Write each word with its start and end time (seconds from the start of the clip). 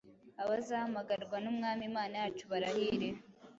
abazahamagarwa 0.43 1.35
n’Umwami 1.43 1.83
Imana 1.89 2.15
yacu 2.21 2.43
barahiriwe.. 2.51 3.19